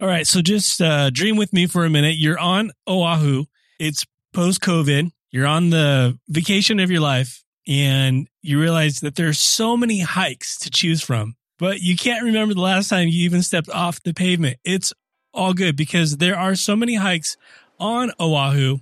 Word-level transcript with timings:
All 0.00 0.08
right. 0.08 0.26
So 0.26 0.42
just 0.42 0.80
uh, 0.82 1.08
dream 1.10 1.36
with 1.36 1.52
me 1.54 1.66
for 1.66 1.84
a 1.86 1.90
minute. 1.90 2.16
You're 2.18 2.38
on 2.38 2.70
Oahu. 2.86 3.46
It's 3.78 4.04
post 4.34 4.60
COVID. 4.60 5.10
You're 5.30 5.46
on 5.46 5.70
the 5.70 6.18
vacation 6.28 6.80
of 6.80 6.90
your 6.90 7.00
life 7.00 7.42
and 7.66 8.28
you 8.42 8.60
realize 8.60 9.00
that 9.00 9.16
there's 9.16 9.38
so 9.38 9.76
many 9.76 10.00
hikes 10.00 10.58
to 10.58 10.70
choose 10.70 11.02
from, 11.02 11.34
but 11.58 11.80
you 11.80 11.96
can't 11.96 12.22
remember 12.22 12.54
the 12.54 12.60
last 12.60 12.88
time 12.88 13.08
you 13.08 13.24
even 13.24 13.42
stepped 13.42 13.70
off 13.70 14.02
the 14.02 14.14
pavement. 14.14 14.58
It's 14.64 14.92
all 15.32 15.54
good 15.54 15.76
because 15.76 16.18
there 16.18 16.38
are 16.38 16.54
so 16.54 16.76
many 16.76 16.96
hikes 16.96 17.36
on 17.80 18.12
Oahu 18.20 18.78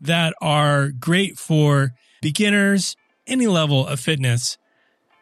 that 0.00 0.34
are 0.40 0.88
great 0.88 1.38
for 1.38 1.92
beginners, 2.20 2.96
any 3.26 3.46
level 3.46 3.86
of 3.86 4.00
fitness. 4.00 4.58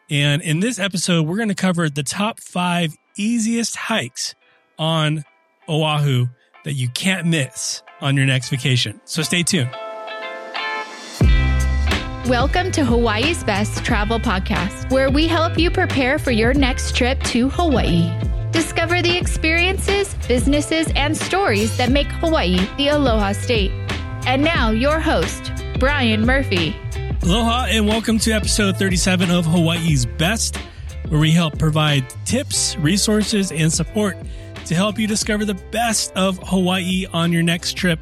And 0.09 0.41
in 0.41 0.59
this 0.59 0.79
episode, 0.79 1.27
we're 1.27 1.37
going 1.37 1.49
to 1.49 1.55
cover 1.55 1.89
the 1.89 2.03
top 2.03 2.39
five 2.39 2.95
easiest 3.17 3.75
hikes 3.75 4.35
on 4.77 5.23
Oahu 5.69 6.27
that 6.63 6.73
you 6.73 6.89
can't 6.89 7.27
miss 7.27 7.81
on 8.01 8.15
your 8.15 8.25
next 8.25 8.49
vacation. 8.49 8.99
So 9.05 9.21
stay 9.21 9.43
tuned. 9.43 9.71
Welcome 12.27 12.71
to 12.73 12.83
Hawaii's 12.83 13.43
Best 13.45 13.85
Travel 13.85 14.19
Podcast, 14.19 14.91
where 14.91 15.09
we 15.09 15.27
help 15.27 15.57
you 15.57 15.71
prepare 15.71 16.19
for 16.19 16.31
your 16.31 16.53
next 16.53 16.95
trip 16.95 17.21
to 17.23 17.49
Hawaii. 17.49 18.11
Discover 18.51 19.01
the 19.01 19.17
experiences, 19.17 20.13
businesses, 20.27 20.91
and 20.95 21.15
stories 21.15 21.77
that 21.77 21.89
make 21.89 22.07
Hawaii 22.07 22.57
the 22.75 22.89
Aloha 22.89 23.31
State. 23.31 23.71
And 24.25 24.43
now, 24.43 24.71
your 24.71 24.99
host, 24.99 25.53
Brian 25.79 26.25
Murphy. 26.25 26.75
Aloha, 27.23 27.67
and 27.69 27.87
welcome 27.87 28.19
to 28.19 28.31
episode 28.31 28.75
37 28.77 29.31
of 29.31 29.45
Hawaii's 29.45 30.05
Best, 30.05 30.57
where 31.07 31.21
we 31.21 31.31
help 31.31 31.57
provide 31.57 32.05
tips, 32.25 32.75
resources, 32.77 33.53
and 33.53 33.71
support 33.71 34.17
to 34.67 34.75
help 34.75 34.99
you 34.99 35.07
discover 35.07 35.45
the 35.45 35.53
best 35.71 36.11
of 36.11 36.39
Hawaii 36.39 37.05
on 37.13 37.31
your 37.31 37.41
next 37.41 37.77
trip. 37.77 37.99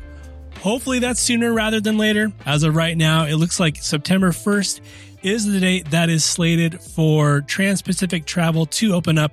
Hopefully, 0.62 0.98
that's 0.98 1.20
sooner 1.20 1.54
rather 1.54 1.80
than 1.80 1.96
later. 1.96 2.34
As 2.44 2.64
of 2.64 2.76
right 2.76 2.98
now, 2.98 3.26
it 3.26 3.36
looks 3.36 3.60
like 3.60 3.78
September 3.78 4.32
1st 4.32 4.82
is 5.22 5.46
the 5.46 5.60
date 5.60 5.92
that 5.92 6.10
is 6.10 6.26
slated 6.26 6.82
for 6.82 7.42
Trans 7.42 7.84
Pacific 7.84 8.26
travel 8.26 8.66
to 8.66 8.94
open 8.94 9.20
up. 9.20 9.32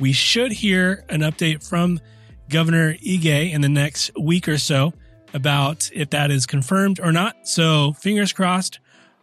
We 0.00 0.12
should 0.12 0.50
hear 0.50 1.04
an 1.08 1.20
update 1.20 1.64
from 1.64 2.00
Governor 2.48 2.94
Ige 2.94 3.52
in 3.52 3.60
the 3.60 3.68
next 3.68 4.10
week 4.18 4.48
or 4.48 4.58
so 4.58 4.92
about 5.32 5.88
if 5.94 6.10
that 6.10 6.32
is 6.32 6.44
confirmed 6.44 6.98
or 6.98 7.12
not. 7.12 7.46
So, 7.46 7.92
fingers 7.92 8.32
crossed, 8.32 8.80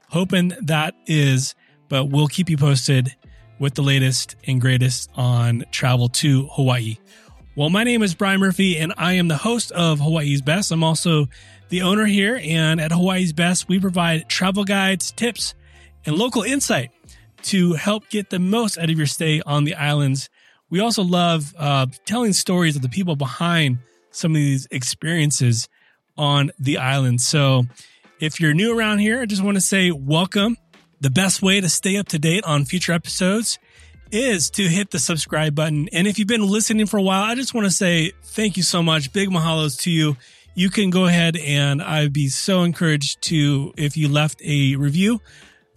hoping 0.09 0.53
that 0.61 0.95
is, 1.05 1.53
but 1.89 2.05
we'll 2.05 2.27
keep 2.27 2.49
you 2.49 2.55
posted 2.55 3.13
with 3.59 3.75
the 3.75 3.83
latest 3.83 4.37
and 4.47 4.61
greatest 4.61 5.09
on 5.15 5.65
travel 5.71 6.07
to 6.07 6.47
Hawaii. 6.53 6.95
Well, 7.53 7.69
my 7.69 7.83
name 7.83 8.01
is 8.01 8.15
Brian 8.15 8.39
Murphy, 8.39 8.77
and 8.77 8.93
I 8.97 9.13
am 9.13 9.27
the 9.27 9.35
host 9.35 9.73
of 9.73 9.99
Hawaii's 9.99 10.41
Best. 10.41 10.71
I'm 10.71 10.85
also 10.85 11.27
the 11.67 11.81
owner 11.81 12.05
here, 12.05 12.39
and 12.41 12.79
at 12.79 12.93
Hawaii's 12.93 13.33
Best, 13.33 13.67
we 13.67 13.77
provide 13.77 14.29
travel 14.29 14.63
guides, 14.63 15.11
tips, 15.11 15.53
and 16.05 16.15
local 16.15 16.43
insight 16.43 16.91
to 17.43 17.73
help 17.73 18.07
get 18.07 18.29
the 18.29 18.39
most 18.39 18.77
out 18.77 18.89
of 18.89 18.97
your 18.97 19.05
stay 19.05 19.41
on 19.45 19.65
the 19.65 19.75
islands. 19.75 20.29
We 20.69 20.79
also 20.79 21.03
love 21.03 21.53
uh, 21.57 21.87
telling 22.05 22.31
stories 22.31 22.77
of 22.77 22.83
the 22.83 22.89
people 22.89 23.17
behind 23.17 23.79
some 24.11 24.31
of 24.31 24.35
these 24.35 24.65
experiences 24.71 25.67
on 26.17 26.51
the 26.57 26.77
island. 26.77 27.19
So, 27.19 27.65
if 28.21 28.39
you're 28.39 28.53
new 28.53 28.77
around 28.77 28.99
here, 28.99 29.19
I 29.19 29.25
just 29.25 29.43
want 29.43 29.55
to 29.55 29.61
say 29.61 29.91
welcome. 29.91 30.55
The 31.01 31.09
best 31.09 31.41
way 31.41 31.59
to 31.59 31.67
stay 31.67 31.97
up 31.97 32.07
to 32.09 32.19
date 32.19 32.45
on 32.45 32.63
future 32.63 32.93
episodes 32.93 33.59
is 34.11 34.49
to 34.51 34.63
hit 34.63 34.91
the 34.91 34.99
subscribe 34.99 35.55
button. 35.55 35.89
And 35.93 36.07
if 36.07 36.19
you've 36.19 36.27
been 36.27 36.47
listening 36.47 36.85
for 36.85 36.97
a 36.97 37.01
while, 37.01 37.23
I 37.23 37.35
just 37.35 37.53
want 37.53 37.65
to 37.65 37.71
say 37.71 38.11
thank 38.23 38.57
you 38.57 38.63
so 38.63 38.83
much. 38.83 39.13
Big 39.13 39.29
mahalos 39.29 39.79
to 39.81 39.91
you. 39.91 40.17
You 40.53 40.69
can 40.69 40.89
go 40.89 41.05
ahead 41.05 41.37
and 41.37 41.81
I'd 41.81 42.13
be 42.13 42.27
so 42.27 42.63
encouraged 42.63 43.21
to, 43.23 43.73
if 43.77 43.95
you 43.95 44.09
left 44.09 44.41
a 44.43 44.75
review, 44.75 45.21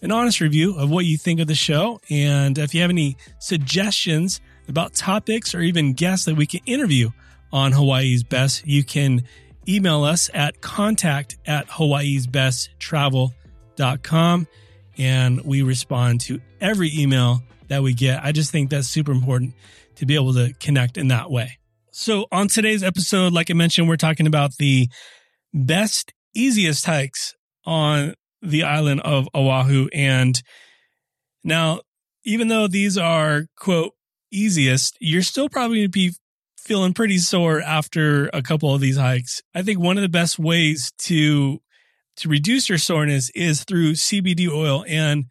an 0.02 0.10
honest 0.10 0.40
review 0.40 0.76
of 0.76 0.90
what 0.90 1.04
you 1.04 1.16
think 1.16 1.40
of 1.40 1.46
the 1.46 1.54
show. 1.54 2.00
And 2.10 2.58
if 2.58 2.74
you 2.74 2.80
have 2.80 2.90
any 2.90 3.16
suggestions 3.38 4.40
about 4.68 4.94
topics 4.94 5.54
or 5.54 5.60
even 5.60 5.92
guests 5.92 6.26
that 6.26 6.36
we 6.36 6.46
can 6.46 6.60
interview 6.66 7.10
on 7.52 7.72
Hawaii's 7.72 8.24
Best, 8.24 8.66
you 8.66 8.82
can 8.82 9.22
email 9.68 10.04
us 10.04 10.28
at 10.34 10.60
contact 10.60 11.38
at 11.46 11.66
Hawaii's 11.68 12.26
Best 12.26 12.70
Travel.com. 12.78 14.46
And 14.98 15.40
we 15.44 15.62
respond 15.62 16.20
to 16.22 16.40
every 16.60 16.90
email 16.94 17.42
that 17.68 17.82
we 17.82 17.94
get. 17.94 18.24
I 18.24 18.32
just 18.32 18.50
think 18.50 18.70
that's 18.70 18.88
super 18.88 19.12
important 19.12 19.54
to 19.96 20.06
be 20.06 20.14
able 20.14 20.34
to 20.34 20.52
connect 20.60 20.96
in 20.96 21.08
that 21.08 21.30
way. 21.30 21.58
So 21.92 22.26
on 22.32 22.48
today's 22.48 22.82
episode, 22.82 23.32
like 23.32 23.50
I 23.50 23.54
mentioned, 23.54 23.88
we're 23.88 23.96
talking 23.96 24.26
about 24.26 24.56
the 24.56 24.88
best, 25.52 26.12
easiest 26.34 26.84
hikes 26.86 27.34
on 27.64 28.14
the 28.42 28.64
island 28.64 29.00
of 29.02 29.28
Oahu. 29.34 29.88
And 29.92 30.40
now, 31.44 31.80
even 32.24 32.48
though 32.48 32.66
these 32.66 32.98
are 32.98 33.46
quote 33.56 33.92
easiest, 34.32 34.96
you're 35.00 35.22
still 35.22 35.48
probably 35.48 35.78
going 35.78 35.86
to 35.86 35.90
be 35.90 36.12
feeling 36.58 36.94
pretty 36.94 37.18
sore 37.18 37.60
after 37.60 38.28
a 38.32 38.42
couple 38.42 38.74
of 38.74 38.80
these 38.80 38.96
hikes. 38.96 39.42
I 39.54 39.62
think 39.62 39.78
one 39.78 39.96
of 39.96 40.02
the 40.02 40.08
best 40.08 40.38
ways 40.38 40.92
to 41.00 41.60
to 42.16 42.28
reduce 42.28 42.68
your 42.68 42.78
soreness 42.78 43.30
is 43.34 43.64
through 43.64 43.92
CBD 43.92 44.48
oil 44.48 44.84
and 44.88 45.24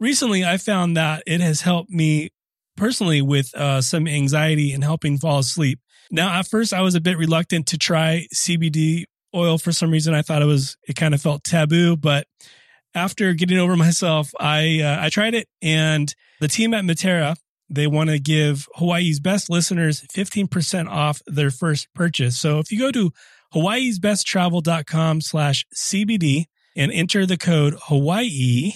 recently 0.00 0.44
I 0.44 0.56
found 0.56 0.96
that 0.96 1.22
it 1.26 1.40
has 1.40 1.62
helped 1.62 1.90
me 1.90 2.30
personally 2.76 3.22
with 3.22 3.54
uh, 3.54 3.80
some 3.80 4.06
anxiety 4.06 4.72
and 4.72 4.84
helping 4.84 5.18
fall 5.18 5.38
asleep. 5.38 5.80
Now, 6.10 6.38
at 6.38 6.46
first, 6.46 6.72
I 6.72 6.82
was 6.82 6.94
a 6.94 7.00
bit 7.00 7.18
reluctant 7.18 7.66
to 7.68 7.78
try 7.78 8.26
CBD 8.34 9.04
oil 9.34 9.58
for 9.58 9.72
some 9.72 9.90
reason. 9.90 10.14
I 10.14 10.22
thought 10.22 10.42
it 10.42 10.46
was 10.46 10.76
it 10.86 10.94
kind 10.94 11.14
of 11.14 11.20
felt 11.20 11.44
taboo, 11.44 11.96
but 11.96 12.26
after 12.94 13.32
getting 13.34 13.58
over 13.58 13.76
myself, 13.76 14.30
I 14.38 14.80
uh, 14.80 15.04
I 15.04 15.08
tried 15.08 15.34
it, 15.34 15.48
and 15.60 16.14
the 16.40 16.48
team 16.48 16.74
at 16.74 16.84
Matera 16.84 17.36
they 17.68 17.86
want 17.86 18.10
to 18.10 18.18
give 18.18 18.68
Hawaii's 18.76 19.20
best 19.20 19.50
listeners 19.50 20.02
15% 20.14 20.88
off 20.88 21.20
their 21.26 21.50
first 21.50 21.92
purchase. 21.94 22.38
So 22.38 22.58
if 22.58 22.70
you 22.70 22.78
go 22.78 22.92
to 22.92 23.12
hawaii'sbesttravel.com 23.54 25.20
slash 25.20 25.66
CBD 25.74 26.44
and 26.76 26.92
enter 26.92 27.26
the 27.26 27.36
code 27.36 27.74
Hawaii, 27.84 28.72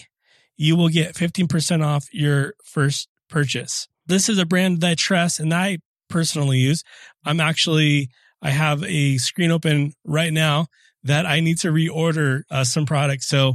you 0.60 0.76
will 0.76 0.90
get 0.90 1.14
15% 1.14 1.82
off 1.82 2.12
your 2.12 2.52
first 2.62 3.08
purchase. 3.30 3.88
This 4.04 4.28
is 4.28 4.36
a 4.36 4.44
brand 4.44 4.82
that 4.82 4.90
I 4.90 4.94
trust 4.94 5.40
and 5.40 5.54
I 5.54 5.78
personally 6.10 6.58
use. 6.58 6.84
I'm 7.24 7.40
actually, 7.40 8.10
I 8.42 8.50
have 8.50 8.84
a 8.84 9.16
screen 9.16 9.50
open 9.50 9.94
right 10.04 10.30
now 10.30 10.66
that 11.02 11.24
I 11.24 11.40
need 11.40 11.56
to 11.60 11.68
reorder 11.68 12.42
uh, 12.50 12.64
some 12.64 12.84
products. 12.84 13.26
So, 13.26 13.54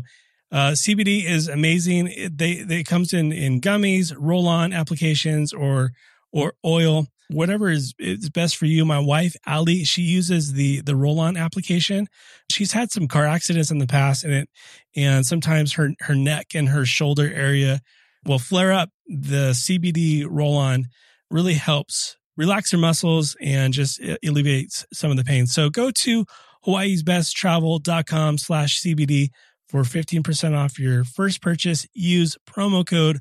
uh, 0.51 0.71
CBD 0.71 1.25
is 1.25 1.47
amazing. 1.47 2.07
It, 2.07 2.39
they, 2.39 2.63
they, 2.63 2.81
comes 2.81 3.13
in, 3.13 3.31
in 3.31 3.61
gummies, 3.61 4.11
roll 4.17 4.47
on 4.47 4.73
applications 4.73 5.53
or, 5.53 5.91
or 6.31 6.53
oil 6.65 7.05
whatever 7.29 7.69
is 7.69 7.93
is 7.99 8.29
best 8.29 8.57
for 8.57 8.65
you. 8.65 8.85
My 8.85 8.99
wife, 8.99 9.35
Ali, 9.45 9.83
she 9.83 10.01
uses 10.01 10.53
the 10.53 10.81
the 10.81 10.95
roll 10.95 11.19
on 11.19 11.37
application. 11.37 12.07
She's 12.51 12.71
had 12.71 12.91
some 12.91 13.07
car 13.07 13.25
accidents 13.25 13.71
in 13.71 13.79
the 13.79 13.87
past, 13.87 14.23
and 14.23 14.33
it 14.33 14.49
and 14.95 15.25
sometimes 15.25 15.73
her 15.73 15.91
her 16.01 16.15
neck 16.15 16.55
and 16.55 16.69
her 16.69 16.85
shoulder 16.85 17.31
area 17.33 17.81
will 18.25 18.39
flare 18.39 18.71
up. 18.71 18.89
The 19.07 19.51
CBD 19.51 20.25
roll 20.29 20.57
on 20.57 20.85
really 21.29 21.53
helps 21.53 22.17
relax 22.37 22.71
your 22.71 22.81
muscles 22.81 23.35
and 23.41 23.73
just 23.73 24.01
alleviates 24.23 24.85
some 24.93 25.11
of 25.11 25.17
the 25.17 25.23
pain. 25.23 25.47
So 25.47 25.69
go 25.69 25.91
to 25.91 26.25
hawaii'sbesttravel.com 26.65 28.37
slash 28.37 28.81
CBD 28.81 29.29
for 29.67 29.83
15% 29.83 30.55
off 30.55 30.79
your 30.79 31.03
first 31.03 31.41
purchase. 31.41 31.87
Use 31.93 32.37
promo 32.47 32.85
code 32.85 33.19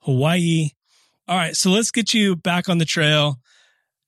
Hawaii 0.00 0.70
all 1.30 1.36
right, 1.36 1.56
so 1.56 1.70
let's 1.70 1.92
get 1.92 2.12
you 2.12 2.34
back 2.34 2.68
on 2.68 2.78
the 2.78 2.84
trail. 2.84 3.38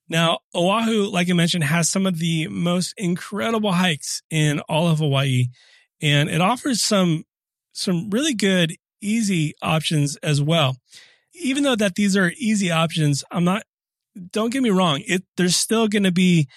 Now, 0.09 0.41
Oahu, 0.57 1.05
like 1.05 1.31
I 1.31 1.35
mentioned, 1.35 1.63
has 1.63 1.89
some 1.89 2.05
of 2.05 2.19
the 2.19 2.49
most 2.49 2.95
incredible 2.97 3.71
hikes 3.71 4.23
in 4.29 4.59
all 4.69 4.89
of 4.89 4.99
Hawaii, 4.99 5.47
and 6.03 6.29
it 6.29 6.41
offers 6.41 6.83
some 6.83 7.23
some 7.73 8.11
really 8.11 8.35
good 8.35 8.75
easy 9.01 9.55
options 9.63 10.17
as 10.17 10.43
well. 10.43 10.77
Even 11.33 11.63
though 11.63 11.77
that 11.77 11.95
these 11.95 12.17
are 12.17 12.33
easy 12.37 12.73
options, 12.73 13.23
I'm 13.31 13.45
not 13.45 13.63
don't 14.33 14.53
get 14.53 14.65
me 14.65 14.71
wrong, 14.71 15.05
it 15.07 15.23
there's 15.37 15.57
still 15.57 15.87
going 15.87 16.03
to 16.03 16.13
be 16.13 16.49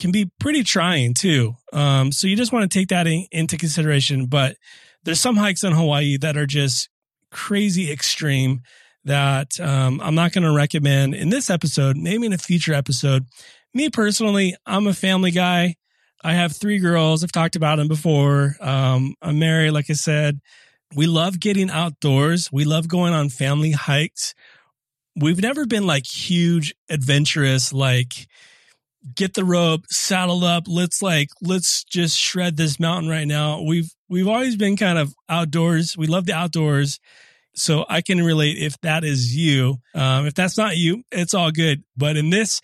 can 0.00 0.10
be 0.10 0.30
pretty 0.40 0.62
trying 0.62 1.12
too. 1.12 1.54
Um, 1.74 2.12
so 2.12 2.26
you 2.26 2.34
just 2.34 2.50
want 2.50 2.68
to 2.68 2.78
take 2.78 2.88
that 2.88 3.06
in, 3.06 3.26
into 3.30 3.58
consideration. 3.58 4.24
But 4.24 4.56
there's 5.04 5.20
some 5.20 5.36
hikes 5.36 5.62
in 5.62 5.72
Hawaii 5.72 6.16
that 6.16 6.38
are 6.38 6.46
just 6.46 6.88
crazy 7.30 7.92
extreme 7.92 8.62
that 9.04 9.58
um, 9.60 10.00
I'm 10.02 10.14
not 10.14 10.32
going 10.32 10.44
to 10.44 10.52
recommend 10.52 11.14
in 11.14 11.28
this 11.28 11.50
episode, 11.50 11.96
maybe 11.96 12.26
in 12.26 12.32
a 12.32 12.38
future 12.38 12.74
episode. 12.74 13.26
Me 13.72 13.90
personally, 13.90 14.56
I'm 14.66 14.86
a 14.86 14.94
family 14.94 15.30
guy. 15.30 15.76
I 16.22 16.32
have 16.32 16.56
three 16.56 16.78
girls. 16.78 17.22
I've 17.22 17.32
talked 17.32 17.56
about 17.56 17.76
them 17.76 17.88
before. 17.88 18.56
Um, 18.60 19.14
I'm 19.20 19.38
married, 19.38 19.72
like 19.72 19.90
I 19.90 19.94
said. 19.94 20.40
We 20.94 21.06
love 21.06 21.38
getting 21.38 21.70
outdoors. 21.70 22.50
We 22.50 22.64
love 22.64 22.88
going 22.88 23.12
on 23.12 23.28
family 23.28 23.72
hikes. 23.72 24.34
We've 25.16 25.40
never 25.40 25.66
been 25.66 25.86
like 25.86 26.06
huge 26.06 26.74
adventurous, 26.88 27.72
like 27.72 28.26
get 29.14 29.34
the 29.34 29.44
rope, 29.44 29.84
saddle 29.90 30.44
up. 30.44 30.64
Let's 30.66 31.02
like, 31.02 31.28
let's 31.42 31.84
just 31.84 32.18
shred 32.18 32.56
this 32.56 32.80
mountain 32.80 33.10
right 33.10 33.26
now. 33.26 33.60
We've, 33.60 33.92
we've 34.08 34.28
always 34.28 34.56
been 34.56 34.76
kind 34.76 34.98
of 34.98 35.14
outdoors. 35.28 35.96
We 35.96 36.06
love 36.06 36.26
the 36.26 36.32
outdoors. 36.32 37.00
So 37.54 37.84
I 37.88 38.00
can 38.00 38.22
relate 38.22 38.58
if 38.58 38.80
that 38.80 39.04
is 39.04 39.34
you. 39.34 39.76
Um, 39.94 40.26
if 40.26 40.34
that's 40.34 40.58
not 40.58 40.76
you, 40.76 41.04
it's 41.12 41.34
all 41.34 41.50
good. 41.50 41.84
But 41.96 42.16
in 42.16 42.30
this 42.30 42.60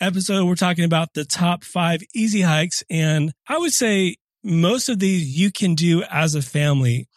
episode, 0.00 0.46
we're 0.46 0.54
talking 0.54 0.84
about 0.84 1.14
the 1.14 1.24
top 1.24 1.64
five 1.64 2.00
easy 2.14 2.42
hikes. 2.42 2.84
And 2.88 3.32
I 3.48 3.58
would 3.58 3.72
say 3.72 4.16
most 4.44 4.88
of 4.88 4.98
these 4.98 5.36
you 5.36 5.50
can 5.50 5.74
do 5.74 6.02
as 6.04 6.34
a 6.34 6.42
family. 6.42 7.08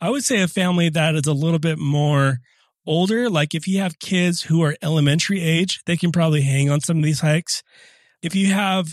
I 0.00 0.10
would 0.10 0.24
say 0.24 0.42
a 0.42 0.48
family 0.48 0.90
that 0.90 1.14
is 1.14 1.26
a 1.26 1.32
little 1.32 1.58
bit 1.58 1.78
more 1.78 2.40
older, 2.86 3.28
like 3.28 3.54
if 3.54 3.66
you 3.66 3.80
have 3.80 3.98
kids 3.98 4.42
who 4.42 4.62
are 4.62 4.76
elementary 4.82 5.42
age, 5.42 5.80
they 5.86 5.96
can 5.96 6.12
probably 6.12 6.42
hang 6.42 6.70
on 6.70 6.80
some 6.80 6.98
of 6.98 7.02
these 7.02 7.20
hikes. 7.20 7.62
If 8.22 8.34
you 8.34 8.52
have 8.52 8.86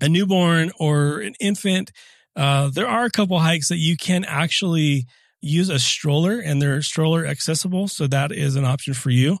a 0.00 0.08
newborn 0.08 0.72
or 0.78 1.18
an 1.18 1.34
infant, 1.40 1.92
uh, 2.36 2.70
there 2.70 2.88
are 2.88 3.04
a 3.04 3.10
couple 3.10 3.38
hikes 3.38 3.68
that 3.68 3.76
you 3.76 3.96
can 3.96 4.24
actually 4.24 5.06
use 5.44 5.68
a 5.68 5.78
stroller 5.78 6.38
and 6.38 6.60
they're 6.60 6.82
stroller 6.82 7.26
accessible. 7.26 7.88
So 7.88 8.06
that 8.06 8.32
is 8.32 8.56
an 8.56 8.64
option 8.64 8.94
for 8.94 9.10
you. 9.10 9.38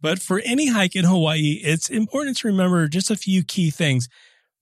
But 0.00 0.20
for 0.20 0.40
any 0.44 0.68
hike 0.68 0.96
in 0.96 1.04
Hawaii, 1.04 1.60
it's 1.62 1.88
important 1.88 2.36
to 2.38 2.48
remember 2.48 2.88
just 2.88 3.10
a 3.10 3.16
few 3.16 3.42
key 3.42 3.70
things. 3.70 4.08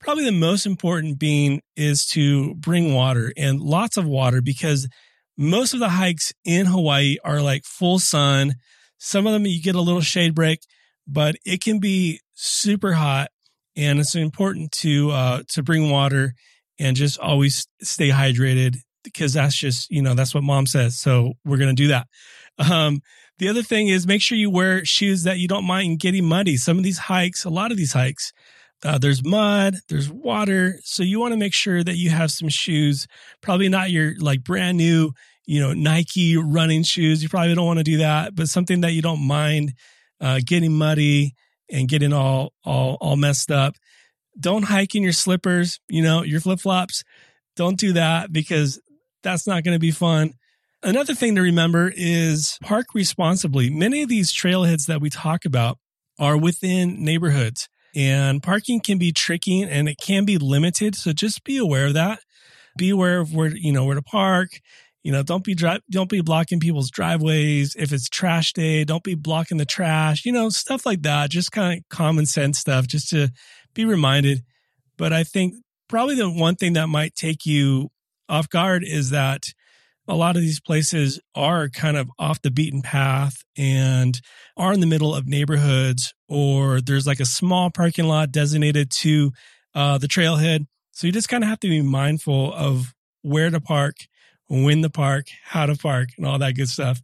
Probably 0.00 0.24
the 0.24 0.32
most 0.32 0.66
important 0.66 1.18
being 1.18 1.62
is 1.76 2.06
to 2.08 2.54
bring 2.54 2.94
water 2.94 3.32
and 3.36 3.60
lots 3.60 3.96
of 3.96 4.06
water 4.06 4.40
because 4.40 4.88
most 5.36 5.74
of 5.74 5.80
the 5.80 5.88
hikes 5.88 6.32
in 6.44 6.66
Hawaii 6.66 7.16
are 7.24 7.40
like 7.40 7.64
full 7.64 7.98
sun. 7.98 8.54
Some 8.98 9.26
of 9.26 9.32
them 9.32 9.46
you 9.46 9.60
get 9.62 9.74
a 9.74 9.80
little 9.80 10.00
shade 10.00 10.34
break, 10.34 10.60
but 11.06 11.36
it 11.44 11.60
can 11.60 11.80
be 11.80 12.20
super 12.34 12.92
hot 12.92 13.28
and 13.74 13.98
it's 13.98 14.14
important 14.14 14.70
to 14.72 15.10
uh 15.10 15.42
to 15.48 15.62
bring 15.62 15.90
water 15.90 16.34
and 16.78 16.96
just 16.96 17.18
always 17.18 17.66
stay 17.80 18.10
hydrated 18.10 18.76
because 19.02 19.32
that's 19.34 19.56
just, 19.56 19.90
you 19.90 20.02
know, 20.02 20.14
that's 20.14 20.34
what 20.34 20.44
mom 20.44 20.66
says. 20.66 20.99
So 20.99 21.34
we're 21.44 21.58
to 21.58 21.72
do 21.72 21.88
that. 21.88 22.06
Um, 22.58 23.02
the 23.38 23.49
other 23.49 23.62
thing 23.62 23.88
is 23.88 24.06
make 24.06 24.22
sure 24.22 24.38
you 24.38 24.50
wear 24.50 24.84
shoes 24.84 25.25
that 25.25 25.38
you 25.38 25.49
don't 25.49 25.66
mind 25.66 26.00
getting 26.00 26.25
muddy. 26.25 26.56
Some 26.56 26.78
of 26.78 26.84
these 26.84 26.99
hikes, 26.99 27.44
a 27.44 27.50
lot 27.50 27.70
of 27.70 27.76
these 27.76 27.93
hikes, 27.93 28.32
uh, 28.84 28.99
there's 28.99 29.25
mud, 29.25 29.76
there's 29.88 30.10
water. 30.10 30.78
So 30.84 31.02
you 31.02 31.20
want 31.20 31.32
to 31.32 31.38
make 31.38 31.54
sure 31.54 31.82
that 31.82 31.96
you 31.96 32.10
have 32.10 32.31
some 32.31 32.49
shoes, 32.49 33.06
probably 33.40 33.69
not 33.69 33.90
your 33.90 34.14
like 34.19 34.43
brand 34.43 34.76
new, 34.78 35.12
you 35.44 35.60
know, 35.60 35.72
Nike 35.72 36.37
running 36.37 36.82
shoes. 36.82 37.22
You 37.22 37.28
probably 37.28 37.55
don't 37.55 37.66
want 37.66 37.78
to 37.78 37.84
do 37.84 37.98
that, 37.98 38.34
but 38.34 38.48
something 38.48 38.82
that 38.82 38.93
you 38.93 39.02
don't 39.02 39.26
mind 39.26 39.72
uh, 40.20 40.40
getting 40.44 40.72
muddy 40.72 41.34
and 41.70 41.88
getting 41.88 42.12
all, 42.12 42.52
all, 42.64 42.96
all 43.00 43.16
messed 43.16 43.50
up. 43.50 43.76
Don't 44.38 44.64
hike 44.64 44.94
in 44.94 45.02
your 45.02 45.12
slippers, 45.12 45.81
you 45.88 46.02
know, 46.02 46.22
your 46.22 46.40
flip 46.40 46.60
flops. 46.60 47.05
Don't 47.55 47.78
do 47.78 47.93
that 47.94 48.32
because 48.32 48.81
that's 49.22 49.46
not 49.46 49.64
going 49.64 49.74
to 49.74 49.80
be 49.80 49.90
fun. 49.90 50.34
Another 50.82 51.14
thing 51.14 51.36
to 51.36 51.42
remember 51.42 51.92
is 51.94 52.58
park 52.62 52.86
responsibly. 52.94 53.70
Many 53.70 54.02
of 54.02 54.08
these 54.08 54.32
trailheads 54.32 54.86
that 54.86 55.00
we 55.00 55.10
talk 55.10 55.44
about 55.44 55.78
are 56.19 56.36
within 56.36 57.04
neighborhoods 57.04 57.69
and 57.94 58.42
parking 58.42 58.80
can 58.80 58.98
be 58.98 59.12
tricky 59.12 59.62
and 59.62 59.88
it 59.88 59.98
can 59.98 60.24
be 60.24 60.38
limited. 60.38 60.96
So 60.96 61.12
just 61.12 61.44
be 61.44 61.56
aware 61.56 61.86
of 61.86 61.94
that. 61.94 62.20
Be 62.76 62.90
aware 62.90 63.20
of 63.20 63.34
where, 63.34 63.54
you 63.54 63.72
know, 63.72 63.84
where 63.84 63.94
to 63.94 64.02
park. 64.02 64.60
You 65.02 65.12
know, 65.12 65.22
don't 65.22 65.44
be 65.44 65.54
dri- 65.54 65.82
don't 65.90 66.08
be 66.08 66.20
blocking 66.20 66.60
people's 66.60 66.90
driveways. 66.90 67.74
If 67.76 67.92
it's 67.92 68.08
trash 68.08 68.52
day, 68.52 68.84
don't 68.84 69.02
be 69.02 69.14
blocking 69.14 69.58
the 69.58 69.66
trash. 69.66 70.24
You 70.24 70.32
know, 70.32 70.48
stuff 70.48 70.86
like 70.86 71.02
that. 71.02 71.30
Just 71.30 71.50
kind 71.50 71.78
of 71.78 71.88
common 71.88 72.24
sense 72.24 72.60
stuff, 72.60 72.86
just 72.86 73.08
to 73.10 73.30
be 73.74 73.84
reminded. 73.84 74.42
But 74.96 75.12
I 75.12 75.24
think 75.24 75.54
probably 75.88 76.14
the 76.14 76.30
one 76.30 76.54
thing 76.54 76.74
that 76.74 76.88
might 76.88 77.16
take 77.16 77.44
you 77.44 77.90
off 78.32 78.49
guard 78.49 78.82
is 78.82 79.11
that 79.11 79.44
a 80.08 80.14
lot 80.17 80.37
of 80.37 80.43
these 80.43 80.58
places 80.58 81.20
are 81.34 81.69
kind 81.69 81.99
of 81.99 82.11
off 82.19 82.40
the 82.40 82.50
beaten 82.50 82.81
path 82.81 83.44
and 83.56 84.20
are 84.56 84.73
in 84.73 84.81
the 84.81 84.87
middle 84.87 85.14
of 85.14 85.29
neighborhoods, 85.29 86.14
or 86.29 86.81
there's 86.81 87.06
like 87.06 87.20
a 87.20 87.26
small 87.26 87.70
parking 87.70 88.06
lot 88.06 88.32
designated 88.32 88.90
to 88.90 89.32
uh, 89.75 89.99
the 89.99 90.08
trailhead. 90.08 90.67
So 90.93 91.06
you 91.06 91.12
just 91.12 91.29
kind 91.29 91.44
of 91.44 91.50
have 91.50 91.61
to 91.61 91.69
be 91.69 91.82
mindful 91.82 92.52
of 92.55 92.94
where 93.20 93.50
to 93.50 93.61
park, 93.61 93.96
when 94.49 94.82
to 94.82 94.90
park, 94.90 95.26
how 95.44 95.67
to 95.67 95.76
park, 95.76 96.08
and 96.17 96.26
all 96.26 96.38
that 96.38 96.56
good 96.56 96.69
stuff. 96.70 97.02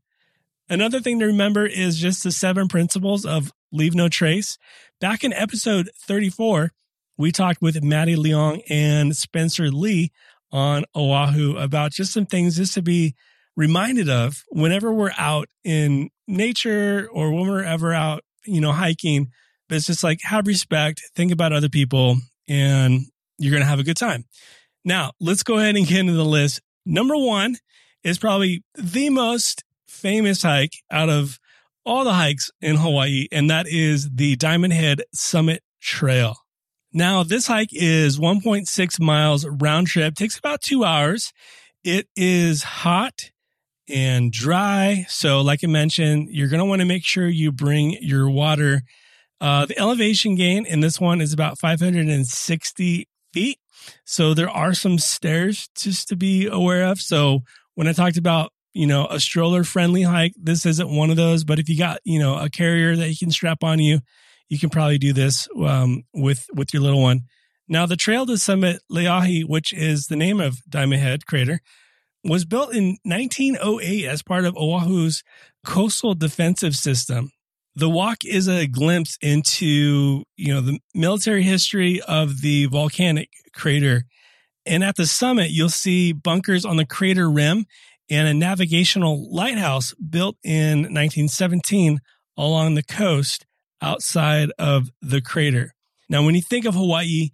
Another 0.70 1.00
thing 1.00 1.20
to 1.20 1.26
remember 1.26 1.66
is 1.66 1.98
just 1.98 2.24
the 2.24 2.32
seven 2.32 2.68
principles 2.68 3.24
of 3.24 3.52
leave 3.70 3.94
no 3.94 4.08
trace. 4.08 4.58
Back 4.98 5.24
in 5.24 5.32
episode 5.34 5.90
34, 5.94 6.72
we 7.18 7.32
talked 7.32 7.60
with 7.60 7.82
Maddie 7.82 8.16
Leong 8.16 8.62
and 8.70 9.16
Spencer 9.16 9.70
Lee 9.70 10.10
on 10.50 10.84
Oahu 10.96 11.56
about 11.56 11.92
just 11.92 12.12
some 12.12 12.26
things 12.26 12.56
just 12.56 12.74
to 12.74 12.82
be 12.82 13.14
reminded 13.56 14.08
of 14.08 14.44
whenever 14.50 14.92
we're 14.92 15.12
out 15.18 15.48
in 15.64 16.10
nature 16.26 17.08
or 17.12 17.32
when 17.32 17.48
we're 17.48 17.64
ever 17.64 17.92
out, 17.92 18.22
you 18.46 18.60
know, 18.60 18.72
hiking. 18.72 19.28
But 19.68 19.76
it's 19.76 19.86
just 19.86 20.04
like 20.04 20.20
have 20.22 20.46
respect, 20.46 21.02
think 21.14 21.32
about 21.32 21.52
other 21.52 21.68
people, 21.68 22.16
and 22.48 23.02
you're 23.38 23.50
going 23.50 23.62
to 23.62 23.68
have 23.68 23.80
a 23.80 23.84
good 23.84 23.96
time. 23.96 24.24
Now, 24.84 25.12
let's 25.20 25.42
go 25.42 25.58
ahead 25.58 25.76
and 25.76 25.86
get 25.86 26.00
into 26.00 26.14
the 26.14 26.24
list. 26.24 26.60
Number 26.86 27.16
one 27.16 27.56
is 28.02 28.18
probably 28.18 28.62
the 28.74 29.10
most 29.10 29.64
famous 29.86 30.42
hike 30.42 30.72
out 30.90 31.10
of 31.10 31.38
all 31.84 32.04
the 32.04 32.12
hikes 32.12 32.50
in 32.60 32.76
Hawaii, 32.76 33.26
and 33.32 33.50
that 33.50 33.66
is 33.68 34.08
the 34.14 34.36
Diamond 34.36 34.72
Head 34.72 35.02
Summit 35.12 35.62
Trail. 35.80 36.36
Now, 36.92 37.22
this 37.22 37.46
hike 37.46 37.70
is 37.72 38.18
1.6 38.18 39.00
miles 39.00 39.46
round 39.46 39.88
trip, 39.88 40.14
takes 40.14 40.38
about 40.38 40.62
two 40.62 40.84
hours. 40.84 41.32
It 41.84 42.08
is 42.16 42.62
hot 42.62 43.30
and 43.88 44.32
dry. 44.32 45.06
So, 45.08 45.40
like 45.40 45.60
I 45.62 45.66
mentioned, 45.66 46.28
you're 46.30 46.48
going 46.48 46.60
to 46.60 46.64
want 46.64 46.80
to 46.80 46.86
make 46.86 47.04
sure 47.04 47.28
you 47.28 47.52
bring 47.52 47.96
your 48.00 48.28
water. 48.28 48.82
Uh, 49.40 49.66
the 49.66 49.78
elevation 49.78 50.34
gain 50.34 50.66
in 50.66 50.80
this 50.80 51.00
one 51.00 51.20
is 51.20 51.32
about 51.32 51.58
560 51.58 53.08
feet. 53.32 53.58
So, 54.04 54.34
there 54.34 54.50
are 54.50 54.74
some 54.74 54.98
stairs 54.98 55.68
just 55.76 56.08
to 56.08 56.16
be 56.16 56.46
aware 56.46 56.84
of. 56.84 57.00
So, 57.00 57.40
when 57.74 57.86
I 57.86 57.92
talked 57.92 58.16
about 58.16 58.52
you 58.74 58.86
know, 58.86 59.08
a 59.10 59.18
stroller 59.18 59.64
friendly 59.64 60.02
hike. 60.02 60.34
This 60.36 60.64
isn't 60.64 60.88
one 60.88 61.10
of 61.10 61.16
those, 61.16 61.42
but 61.42 61.58
if 61.58 61.68
you 61.68 61.76
got, 61.76 61.98
you 62.04 62.20
know, 62.20 62.38
a 62.38 62.48
carrier 62.48 62.94
that 62.94 63.08
you 63.08 63.16
can 63.16 63.32
strap 63.32 63.64
on 63.64 63.80
you, 63.80 63.98
you 64.48 64.58
can 64.58 64.70
probably 64.70 64.98
do 64.98 65.12
this 65.12 65.48
um, 65.64 66.04
with 66.14 66.46
with 66.52 66.72
your 66.72 66.82
little 66.82 67.02
one. 67.02 67.22
Now, 67.68 67.84
the 67.84 67.96
trail 67.96 68.24
to 68.26 68.38
summit 68.38 68.80
Leahi, 68.90 69.44
which 69.44 69.72
is 69.72 70.06
the 70.06 70.16
name 70.16 70.40
of 70.40 70.62
Diamond 70.68 71.02
Head 71.02 71.26
Crater, 71.26 71.60
was 72.24 72.44
built 72.44 72.74
in 72.74 72.96
1908 73.02 74.06
as 74.06 74.22
part 74.22 74.46
of 74.46 74.54
Oahu's 74.54 75.22
coastal 75.66 76.14
defensive 76.14 76.74
system. 76.74 77.30
The 77.74 77.88
walk 77.88 78.24
is 78.24 78.48
a 78.48 78.66
glimpse 78.66 79.18
into, 79.20 80.24
you 80.36 80.54
know, 80.54 80.60
the 80.60 80.80
military 80.94 81.42
history 81.42 82.00
of 82.08 82.40
the 82.40 82.66
volcanic 82.66 83.28
crater. 83.52 84.04
And 84.66 84.82
at 84.82 84.96
the 84.96 85.06
summit, 85.06 85.50
you'll 85.50 85.68
see 85.68 86.12
bunkers 86.12 86.64
on 86.64 86.76
the 86.76 86.86
crater 86.86 87.30
rim 87.30 87.66
and 88.10 88.26
a 88.26 88.34
navigational 88.34 89.32
lighthouse 89.32 89.94
built 89.94 90.36
in 90.42 90.78
1917 90.78 92.00
along 92.36 92.74
the 92.74 92.82
coast 92.82 93.46
outside 93.80 94.50
of 94.58 94.90
the 95.00 95.20
crater. 95.20 95.74
Now, 96.08 96.24
when 96.24 96.34
you 96.34 96.42
think 96.42 96.64
of 96.64 96.74
Hawaii, 96.74 97.30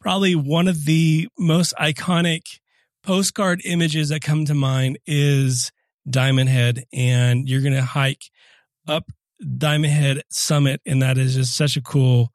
probably 0.00 0.34
one 0.34 0.68
of 0.68 0.84
the 0.84 1.28
most 1.38 1.74
iconic 1.80 2.42
postcard 3.02 3.60
images 3.64 4.08
that 4.08 4.22
come 4.22 4.44
to 4.46 4.54
mind 4.54 4.98
is 5.06 5.72
Diamond 6.08 6.48
Head, 6.48 6.84
and 6.92 7.48
you're 7.48 7.62
going 7.62 7.74
to 7.74 7.82
hike 7.82 8.24
up 8.86 9.10
Diamond 9.58 9.92
Head 9.92 10.22
Summit, 10.30 10.80
and 10.86 11.02
that 11.02 11.18
is 11.18 11.34
just 11.34 11.56
such 11.56 11.76
a 11.76 11.82
cool, 11.82 12.30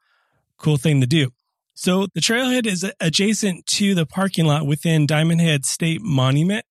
cool 0.57 0.77
thing 0.77 1.01
to 1.01 1.07
do. 1.07 1.31
So 1.73 2.07
the 2.13 2.19
trailhead 2.19 2.65
is 2.65 2.85
adjacent 2.99 3.65
to 3.67 3.95
the 3.95 4.05
parking 4.05 4.45
lot 4.45 4.65
within 4.65 5.05
Diamond 5.05 5.39
Head 5.39 5.65
State 5.65 6.01
Monument. 6.01 6.65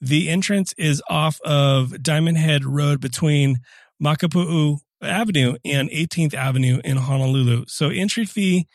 The 0.00 0.28
entrance 0.28 0.74
is 0.76 1.02
off 1.08 1.40
of 1.42 2.02
Diamond 2.02 2.38
Head 2.38 2.64
Road 2.64 3.00
between 3.00 3.58
Makapu'u 4.02 4.78
Avenue 5.02 5.56
and 5.64 5.90
18th 5.90 6.34
Avenue 6.34 6.80
in 6.84 6.96
Honolulu. 6.96 7.64
So 7.68 7.88
entry 7.88 8.24
fee 8.24 8.66